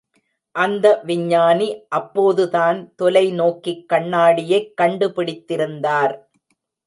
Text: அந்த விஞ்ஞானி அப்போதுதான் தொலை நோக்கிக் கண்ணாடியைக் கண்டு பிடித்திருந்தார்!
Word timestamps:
அந்த 0.55 1.01
விஞ்ஞானி 1.03 1.67
அப்போதுதான் 1.89 2.79
தொலை 2.95 3.31
நோக்கிக் 3.31 3.85
கண்ணாடியைக் 3.89 4.73
கண்டு 4.75 5.09
பிடித்திருந்தார்! 5.09 6.15